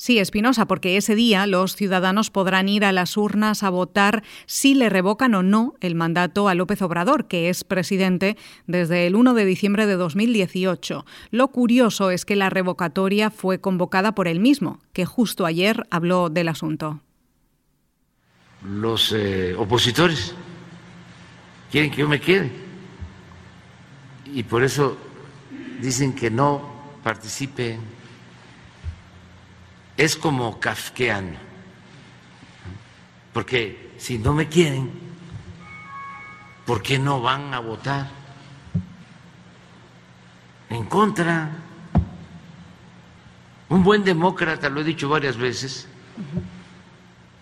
Sí, 0.01 0.17
Espinosa, 0.17 0.65
porque 0.65 0.95
ese 0.95 1.13
día 1.13 1.45
los 1.45 1.75
ciudadanos 1.75 2.29
podrán 2.29 2.69
ir 2.69 2.85
a 2.85 2.93
las 2.93 3.17
urnas 3.17 3.63
a 3.63 3.69
votar 3.69 4.23
si 4.45 4.73
le 4.73 4.87
revocan 4.87 5.35
o 5.35 5.43
no 5.43 5.73
el 5.81 5.93
mandato 5.93 6.47
a 6.47 6.55
López 6.55 6.81
Obrador, 6.81 7.27
que 7.27 7.49
es 7.49 7.65
presidente 7.65 8.37
desde 8.65 9.07
el 9.07 9.17
1 9.17 9.33
de 9.33 9.43
diciembre 9.43 9.87
de 9.87 9.97
2018. 9.97 11.05
Lo 11.31 11.49
curioso 11.49 12.11
es 12.11 12.23
que 12.23 12.37
la 12.37 12.49
revocatoria 12.49 13.29
fue 13.29 13.59
convocada 13.59 14.15
por 14.15 14.29
él 14.29 14.39
mismo, 14.39 14.79
que 14.93 15.03
justo 15.03 15.45
ayer 15.45 15.85
habló 15.91 16.29
del 16.29 16.47
asunto. 16.47 17.01
Los 18.63 19.11
eh, 19.11 19.53
opositores 19.57 20.33
quieren 21.69 21.91
que 21.91 21.97
yo 21.97 22.07
me 22.07 22.21
quede 22.21 22.49
y 24.33 24.43
por 24.43 24.63
eso 24.63 24.95
dicen 25.81 26.15
que 26.15 26.31
no 26.31 26.61
participe 27.03 27.77
es 29.99 30.15
como 30.15 30.61
kafkeano, 30.61 31.37
porque 33.33 33.91
si 33.97 34.17
no 34.17 34.33
me 34.33 34.47
quieren, 34.47 34.89
¿por 36.65 36.81
qué 36.81 36.97
no 36.97 37.19
van 37.21 37.53
a 37.53 37.59
votar 37.59 38.09
en 40.69 40.85
contra? 40.85 41.49
Un 43.67 43.83
buen 43.83 44.05
demócrata, 44.05 44.69
lo 44.69 44.79
he 44.79 44.85
dicho 44.85 45.09
varias 45.09 45.35
veces, 45.35 45.85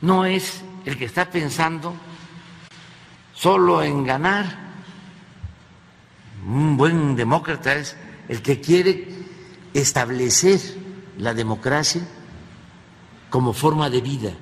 no 0.01 0.25
es 0.25 0.63
el 0.83 0.97
que 0.97 1.05
está 1.05 1.29
pensando 1.29 1.93
solo 3.35 3.83
en 3.83 4.03
ganar. 4.03 4.47
Un 6.43 6.75
buen 6.75 7.15
demócrata 7.15 7.75
es 7.75 7.95
el 8.27 8.41
que 8.41 8.59
quiere 8.59 9.09
establecer 9.75 10.59
la 11.19 11.35
democracia 11.35 12.01
como 13.29 13.53
forma 13.53 13.89
de 13.89 14.01
vida. 14.01 14.33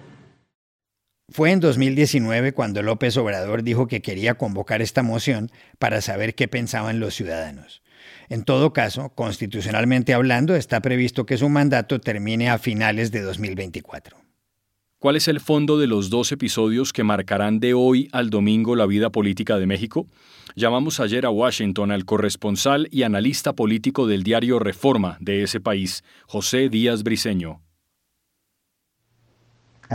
Fue 1.29 1.51
en 1.51 1.59
2019 1.59 2.53
cuando 2.53 2.83
López 2.83 3.17
Obrador 3.17 3.63
dijo 3.63 3.87
que 3.87 4.01
quería 4.01 4.35
convocar 4.35 4.81
esta 4.81 5.01
moción 5.01 5.49
para 5.79 6.01
saber 6.01 6.35
qué 6.35 6.47
pensaban 6.47 6.99
los 6.99 7.15
ciudadanos. 7.15 7.81
En 8.29 8.43
todo 8.43 8.73
caso, 8.73 9.09
constitucionalmente 9.09 10.13
hablando, 10.13 10.55
está 10.55 10.81
previsto 10.81 11.25
que 11.25 11.37
su 11.37 11.49
mandato 11.49 11.99
termine 11.99 12.49
a 12.49 12.59
finales 12.59 13.11
de 13.11 13.21
2024. 13.21 14.17
¿Cuál 14.99 15.15
es 15.15 15.27
el 15.27 15.39
fondo 15.39 15.77
de 15.77 15.87
los 15.87 16.09
dos 16.09 16.31
episodios 16.31 16.93
que 16.93 17.03
marcarán 17.03 17.59
de 17.59 17.73
hoy 17.73 18.07
al 18.11 18.29
domingo 18.29 18.75
la 18.75 18.85
vida 18.85 19.11
política 19.11 19.57
de 19.57 19.67
México? 19.67 20.07
Llamamos 20.55 20.99
ayer 20.99 21.25
a 21.25 21.31
Washington 21.31 21.91
al 21.91 22.05
corresponsal 22.05 22.87
y 22.91 23.03
analista 23.03 23.53
político 23.53 24.07
del 24.07 24.23
diario 24.23 24.57
Reforma 24.57 25.17
de 25.19 25.43
ese 25.43 25.59
país, 25.59 26.03
José 26.27 26.69
Díaz 26.69 27.03
Briceño. 27.03 27.64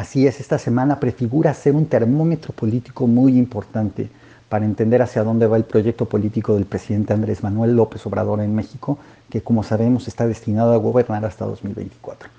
Así 0.01 0.27
es, 0.27 0.41
esta 0.41 0.59
semana 0.59 0.99
prefigura 0.99 1.53
ser 1.53 1.75
un 1.75 1.85
termómetro 1.85 2.55
político 2.55 3.07
muy 3.07 3.37
importante 3.37 4.09
para 4.49 4.65
entender 4.65 5.03
hacia 5.03 5.23
dónde 5.23 5.47
va 5.47 5.59
el 5.59 5.65
proyecto 5.65 6.07
político 6.07 6.55
del 6.55 6.65
presidente 6.65 7.13
Andrés 7.13 7.43
Manuel 7.43 7.77
López 7.77 8.07
Obrador 8.07 8.41
en 8.41 8.55
México, 8.55 8.99
que 9.29 9.43
como 9.43 9.63
sabemos 9.63 10.09
está 10.09 10.27
destinado 10.27 10.73
a 10.73 10.79
gobernar 10.79 11.27
hasta 11.27 11.45
2024. 11.45 12.31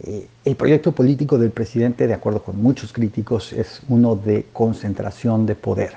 Eh, 0.00 0.28
el 0.44 0.56
proyecto 0.56 0.92
político 0.92 1.38
del 1.38 1.50
presidente, 1.50 2.06
de 2.06 2.12
acuerdo 2.12 2.42
con 2.42 2.60
muchos 2.62 2.92
críticos, 2.92 3.54
es 3.54 3.80
uno 3.88 4.14
de 4.14 4.44
concentración 4.52 5.46
de 5.46 5.54
poder. 5.54 5.92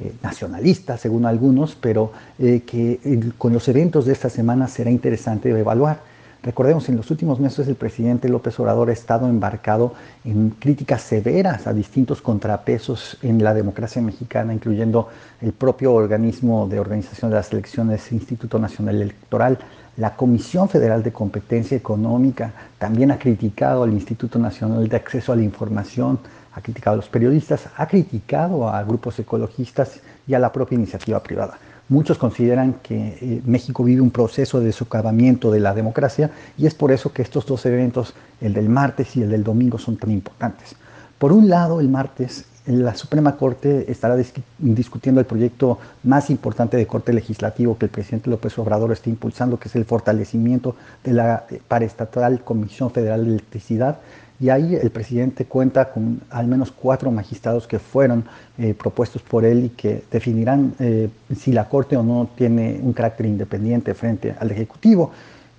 Eh, 0.00 0.12
nacionalista, 0.22 0.96
según 0.96 1.24
algunos, 1.24 1.76
pero 1.76 2.12
eh, 2.38 2.62
que 2.66 3.00
con 3.36 3.52
los 3.52 3.66
eventos 3.68 4.06
de 4.06 4.12
esta 4.12 4.28
semana 4.28 4.66
será 4.66 4.90
interesante 4.90 5.50
evaluar. 5.50 6.00
Recordemos, 6.42 6.88
en 6.88 6.96
los 6.96 7.10
últimos 7.10 7.40
meses 7.40 7.66
el 7.66 7.74
presidente 7.74 8.28
López 8.28 8.58
Obrador 8.60 8.90
ha 8.90 8.92
estado 8.92 9.28
embarcado 9.28 9.94
en 10.24 10.50
críticas 10.50 11.02
severas 11.02 11.66
a 11.66 11.72
distintos 11.72 12.22
contrapesos 12.22 13.18
en 13.22 13.42
la 13.42 13.54
democracia 13.54 14.00
mexicana, 14.00 14.54
incluyendo 14.54 15.08
el 15.40 15.52
propio 15.52 15.92
organismo 15.94 16.68
de 16.68 16.78
organización 16.78 17.32
de 17.32 17.38
las 17.38 17.52
elecciones, 17.52 18.12
Instituto 18.12 18.60
Nacional 18.60 19.02
Electoral, 19.02 19.58
la 19.96 20.14
Comisión 20.14 20.68
Federal 20.68 21.02
de 21.02 21.12
Competencia 21.12 21.76
Económica, 21.76 22.52
también 22.78 23.10
ha 23.10 23.18
criticado 23.18 23.82
al 23.82 23.92
Instituto 23.92 24.38
Nacional 24.38 24.88
de 24.88 24.96
Acceso 24.96 25.32
a 25.32 25.36
la 25.36 25.42
Información, 25.42 26.20
ha 26.54 26.60
criticado 26.60 26.94
a 26.94 26.98
los 26.98 27.08
periodistas, 27.08 27.68
ha 27.76 27.88
criticado 27.88 28.68
a 28.68 28.80
grupos 28.84 29.18
ecologistas 29.18 30.00
y 30.26 30.34
a 30.34 30.38
la 30.38 30.52
propia 30.52 30.76
iniciativa 30.76 31.20
privada. 31.20 31.58
Muchos 31.88 32.18
consideran 32.18 32.74
que 32.82 33.18
eh, 33.20 33.42
México 33.46 33.82
vive 33.82 34.00
un 34.00 34.10
proceso 34.10 34.60
de 34.60 34.72
socavamiento 34.72 35.50
de 35.50 35.60
la 35.60 35.74
democracia 35.74 36.30
y 36.56 36.66
es 36.66 36.74
por 36.74 36.92
eso 36.92 37.12
que 37.12 37.22
estos 37.22 37.46
dos 37.46 37.64
eventos, 37.66 38.14
el 38.40 38.52
del 38.52 38.68
martes 38.68 39.16
y 39.16 39.22
el 39.22 39.30
del 39.30 39.44
domingo, 39.44 39.78
son 39.78 39.96
tan 39.96 40.10
importantes. 40.10 40.76
Por 41.18 41.32
un 41.32 41.48
lado, 41.48 41.80
el 41.80 41.88
martes 41.88 42.44
la 42.68 42.94
Suprema 42.94 43.36
Corte 43.36 43.90
estará 43.90 44.14
discutiendo 44.58 45.20
el 45.20 45.26
proyecto 45.26 45.78
más 46.02 46.28
importante 46.28 46.76
de 46.76 46.86
corte 46.86 47.14
legislativo 47.14 47.78
que 47.78 47.86
el 47.86 47.90
presidente 47.90 48.28
López 48.28 48.58
Obrador 48.58 48.92
está 48.92 49.08
impulsando, 49.08 49.58
que 49.58 49.68
es 49.68 49.76
el 49.76 49.86
fortalecimiento 49.86 50.76
de 51.02 51.14
la 51.14 51.46
paraestatal 51.66 52.44
Comisión 52.44 52.90
Federal 52.90 53.24
de 53.24 53.30
Electricidad. 53.30 54.00
Y 54.40 54.50
ahí 54.50 54.76
el 54.76 54.90
presidente 54.90 55.46
cuenta 55.46 55.90
con 55.90 56.20
al 56.30 56.46
menos 56.46 56.70
cuatro 56.70 57.10
magistrados 57.10 57.66
que 57.66 57.80
fueron 57.80 58.24
eh, 58.56 58.72
propuestos 58.72 59.20
por 59.22 59.44
él 59.44 59.64
y 59.64 59.68
que 59.70 60.04
definirán 60.10 60.74
eh, 60.78 61.08
si 61.36 61.52
la 61.52 61.68
Corte 61.68 61.96
o 61.96 62.04
no 62.04 62.28
tiene 62.36 62.78
un 62.80 62.92
carácter 62.92 63.26
independiente 63.26 63.94
frente 63.94 64.34
al 64.38 64.50
Ejecutivo. 64.52 65.10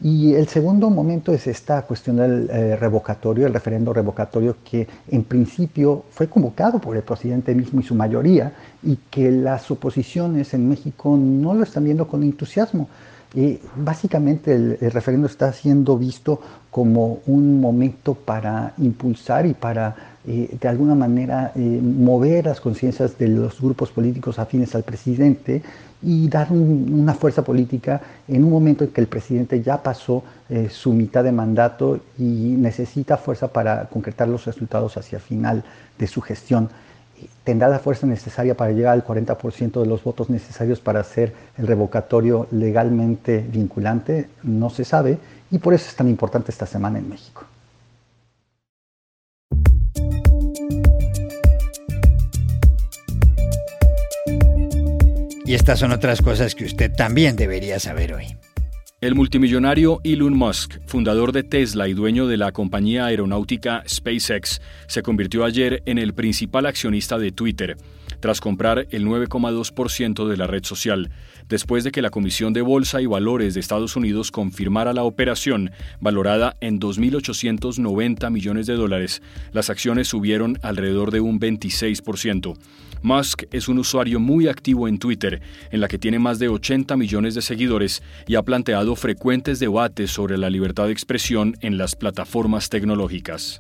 Y 0.02 0.34
el 0.34 0.48
segundo 0.48 0.90
momento 0.90 1.34
es 1.34 1.46
esta 1.46 1.82
cuestión 1.82 2.16
del 2.16 2.50
eh, 2.50 2.78
revocatorio, 2.78 3.46
el 3.46 3.54
referendo 3.54 3.92
revocatorio 3.92 4.56
que 4.64 4.88
en 5.10 5.26
principio 5.26 6.06
fue 6.12 6.28
convocado 6.30 6.80
por 6.80 6.96
el 6.96 7.04
presidente 7.04 7.54
mismo 7.54 7.82
y 7.82 7.84
su 7.84 7.96
mayoría 7.96 8.54
y 8.82 8.98
que 9.10 9.30
las 9.30 9.70
oposiciones 9.70 10.54
en 10.54 10.70
México 10.70 11.18
no 11.18 11.54
lo 11.54 11.64
están 11.64 11.84
viendo 11.84 12.08
con 12.08 12.24
entusiasmo. 12.24 12.88
Básicamente 13.76 14.56
el, 14.56 14.78
el 14.82 14.92
referendo 14.92 15.28
está 15.28 15.54
siendo 15.54 15.98
visto 15.98 16.42
como 16.72 17.20
un 17.28 17.62
momento 17.62 18.16
para 18.16 18.74
impulsar 18.78 19.46
y 19.46 19.54
para 19.54 19.96
eh, 20.28 20.58
de 20.60 20.68
alguna 20.68 20.96
manera 20.96 21.54
eh, 21.56 21.60
mover 21.60 22.46
las 22.46 22.60
conciencias 22.62 23.18
de 23.18 23.30
los 23.30 23.60
grupos 23.60 23.90
políticos 23.90 24.38
afines 24.38 24.76
al 24.76 24.84
presidente 24.84 25.64
y 26.04 26.28
dar 26.28 26.52
una 26.52 27.14
fuerza 27.14 27.44
política 27.44 28.02
en 28.28 28.44
un 28.44 28.52
momento 28.52 28.84
en 28.84 28.92
que 28.92 29.02
el 29.02 29.08
presidente 29.08 29.64
ya 29.64 29.82
pasó 29.82 30.24
eh, 30.50 30.70
su 30.70 30.94
mitad 30.94 31.24
de 31.24 31.32
mandato 31.32 32.00
y 32.18 32.24
necesita 32.24 33.18
fuerza 33.18 33.48
para 33.48 33.86
concretar 33.86 34.28
los 34.28 34.46
resultados 34.46 34.98
hacia 34.98 35.18
el 35.18 35.24
final 35.24 35.64
de 35.98 36.08
su 36.08 36.22
gestión. 36.22 36.70
¿Tendrá 37.44 37.68
la 37.68 37.80
fuerza 37.80 38.06
necesaria 38.06 38.56
para 38.56 38.72
llegar 38.72 38.94
al 38.94 39.06
40% 39.06 39.82
de 39.82 39.86
los 39.88 40.04
votos 40.04 40.30
necesarios 40.30 40.80
para 40.80 41.00
hacer 41.00 41.34
el 41.58 41.68
revocatorio 41.68 42.48
legalmente 42.52 43.40
vinculante? 43.40 44.30
No 44.44 44.70
se 44.70 44.86
sabe 44.86 45.18
y 45.52 45.60
por 45.60 45.74
eso 45.74 45.90
es 45.90 45.96
tan 45.96 46.08
importante 46.08 46.52
esta 46.52 46.66
semana 46.66 47.00
en 47.00 47.10
México. 47.10 47.46
Y 55.46 55.56
estas 55.56 55.80
son 55.80 55.92
otras 55.92 56.22
cosas 56.22 56.54
que 56.54 56.66
usted 56.66 56.94
también 56.96 57.36
debería 57.36 57.80
saber 57.80 58.14
hoy. 58.14 58.38
El 59.02 59.16
multimillonario 59.16 60.02
Elon 60.04 60.38
Musk, 60.38 60.80
fundador 60.86 61.32
de 61.32 61.44
Tesla 61.44 61.88
y 61.88 61.94
dueño 61.94 62.28
de 62.28 62.36
la 62.36 62.52
compañía 62.52 63.06
aeronáutica 63.06 63.82
SpaceX, 63.88 64.60
se 64.88 65.02
convirtió 65.02 65.46
ayer 65.46 65.82
en 65.86 65.98
el 65.98 66.14
principal 66.14 66.66
accionista 66.66 67.18
de 67.18 67.32
Twitter, 67.32 67.78
tras 68.20 68.42
comprar 68.42 68.88
el 68.92 69.06
9,2% 69.06 70.28
de 70.28 70.38
la 70.38 70.48
red 70.48 70.64
social, 70.64 71.12
después 71.48 71.84
de 71.84 71.92
que 71.92 72.02
la 72.02 72.10
Comisión 72.10 72.54
de 72.54 72.62
Bolsa 72.62 73.02
y 73.02 73.06
Valores 73.06 73.54
de 73.54 73.60
Estados 73.60 73.96
Unidos 73.96 74.32
confirmara 74.32 74.94
la 74.94 75.04
operación, 75.04 75.72
valorada 76.00 76.56
en 76.62 76.80
2.890 76.80 78.32
millones 78.32 78.68
de 78.68 78.76
dólares. 78.76 79.22
Las 79.52 79.70
acciones 79.70 80.08
subieron 80.08 80.58
alrededor 80.62 81.12
de 81.12 81.22
un 81.22 81.40
26%. 81.40 82.58
Musk 83.02 83.44
es 83.52 83.70
un 83.70 83.80
usuario 83.80 84.20
muy 84.20 84.48
activo 84.48 84.88
en 84.88 85.00
Twitter, 85.00 85.42
en 85.72 85.80
la 85.80 85.88
que 85.88 85.98
tiene 85.98 86.20
más 86.20 86.38
de 86.40 86.50
80 86.50 86.98
millones 86.98 87.36
de 87.36 87.42
seguidores 87.42 88.04
y 88.28 88.36
ha 88.36 88.44
planteado 88.44 88.96
frecuentes 88.96 89.60
debates 89.60 90.12
sobre 90.12 90.38
la 90.38 90.50
libertad 90.50 90.86
de 90.86 90.92
expresión 90.92 91.56
en 91.62 91.78
las 91.78 91.96
plataformas 91.96 92.70
tecnológicas. 92.70 93.60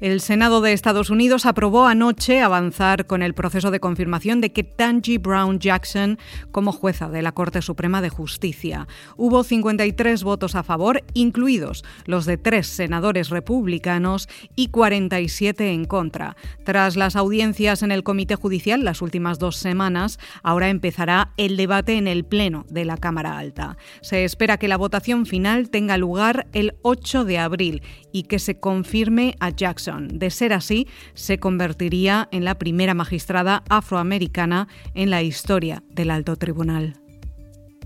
El 0.00 0.20
Senado 0.20 0.60
de 0.60 0.72
Estados 0.72 1.10
Unidos 1.10 1.44
aprobó 1.44 1.86
anoche 1.86 2.40
avanzar 2.40 3.06
con 3.06 3.20
el 3.20 3.34
proceso 3.34 3.72
de 3.72 3.80
confirmación 3.80 4.40
de 4.40 4.52
que 4.52 4.62
Tangi 4.62 5.18
Brown 5.18 5.58
Jackson 5.58 6.20
como 6.52 6.70
jueza 6.70 7.08
de 7.08 7.20
la 7.20 7.32
Corte 7.32 7.62
Suprema 7.62 8.00
de 8.00 8.08
Justicia. 8.08 8.86
Hubo 9.16 9.42
53 9.42 10.22
votos 10.22 10.54
a 10.54 10.62
favor, 10.62 11.02
incluidos 11.14 11.84
los 12.04 12.26
de 12.26 12.36
tres 12.36 12.68
senadores 12.68 13.28
republicanos 13.30 14.28
y 14.54 14.68
47 14.68 15.72
en 15.72 15.84
contra. 15.84 16.36
Tras 16.64 16.94
las 16.94 17.16
audiencias 17.16 17.82
en 17.82 17.90
el 17.90 18.04
Comité 18.04 18.36
Judicial 18.36 18.84
las 18.84 19.02
últimas 19.02 19.40
dos 19.40 19.56
semanas, 19.56 20.20
ahora 20.44 20.68
empezará 20.68 21.32
el 21.36 21.56
debate 21.56 21.96
en 21.96 22.06
el 22.06 22.24
Pleno 22.24 22.66
de 22.70 22.84
la 22.84 22.98
Cámara 22.98 23.36
Alta. 23.36 23.76
Se 24.00 24.22
espera 24.22 24.58
que 24.58 24.68
la 24.68 24.76
votación 24.76 25.26
final 25.26 25.70
tenga 25.70 25.98
lugar 25.98 26.46
el 26.52 26.76
8 26.82 27.24
de 27.24 27.38
abril 27.38 27.82
y 28.12 28.22
que 28.24 28.38
se 28.38 28.60
confirme 28.60 29.34
a 29.40 29.50
De 29.96 30.30
ser 30.30 30.52
así, 30.52 30.86
se 31.14 31.38
convertiría 31.38 32.28
en 32.32 32.44
la 32.44 32.58
primera 32.58 32.94
magistrada 32.94 33.62
afroamericana 33.68 34.68
en 34.94 35.10
la 35.10 35.22
historia 35.22 35.82
del 35.90 36.10
alto 36.10 36.36
tribunal. 36.36 36.94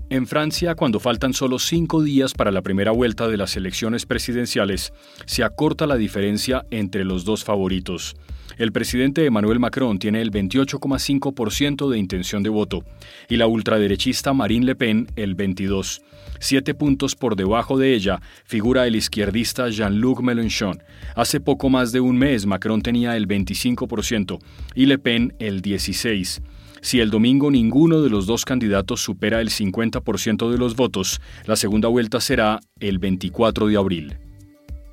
En 0.09 0.27
Francia, 0.27 0.75
cuando 0.75 0.99
faltan 0.99 1.33
solo 1.33 1.57
cinco 1.57 2.03
días 2.03 2.33
para 2.33 2.51
la 2.51 2.61
primera 2.61 2.91
vuelta 2.91 3.27
de 3.27 3.37
las 3.37 3.55
elecciones 3.55 4.05
presidenciales, 4.05 4.93
se 5.25 5.43
acorta 5.43 5.87
la 5.87 5.95
diferencia 5.95 6.65
entre 6.69 7.03
los 7.03 7.25
dos 7.25 7.43
favoritos. 7.43 8.15
El 8.57 8.71
presidente 8.71 9.25
Emmanuel 9.25 9.59
Macron 9.59 9.97
tiene 9.99 10.21
el 10.21 10.31
28,5% 10.31 11.89
de 11.89 11.97
intención 11.97 12.43
de 12.43 12.49
voto 12.49 12.83
y 13.29 13.37
la 13.37 13.47
ultraderechista 13.47 14.33
Marine 14.33 14.65
Le 14.65 14.75
Pen 14.75 15.07
el 15.15 15.35
22%. 15.35 16.01
Siete 16.39 16.73
puntos 16.73 17.15
por 17.15 17.37
debajo 17.37 17.77
de 17.77 17.93
ella 17.93 18.21
figura 18.43 18.85
el 18.85 18.97
izquierdista 18.97 19.69
Jean-Luc 19.69 20.21
Mélenchon. 20.21 20.83
Hace 21.15 21.39
poco 21.39 21.69
más 21.69 21.93
de 21.93 22.01
un 22.01 22.17
mes 22.17 22.45
Macron 22.45 22.81
tenía 22.81 23.15
el 23.15 23.27
25% 23.27 24.39
y 24.75 24.85
Le 24.85 24.97
Pen 24.97 25.33
el 25.39 25.61
16%. 25.61 26.41
Si 26.81 26.99
el 26.99 27.11
domingo 27.11 27.49
ninguno 27.49 28.01
de 28.01 28.09
los 28.09 28.25
dos 28.25 28.43
candidatos 28.43 29.01
supera 29.01 29.39
el 29.39 29.51
50% 29.51 30.51
de 30.51 30.57
los 30.57 30.75
votos, 30.75 31.21
la 31.45 31.55
segunda 31.55 31.87
vuelta 31.87 32.19
será 32.19 32.59
el 32.81 32.99
24 32.99 33.67
de 33.67 33.77
abril. 33.77 34.17